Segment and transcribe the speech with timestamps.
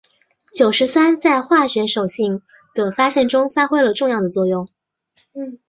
[0.55, 2.41] 酒石酸在化学手性
[2.73, 4.67] 的发现中发挥了重要的作用。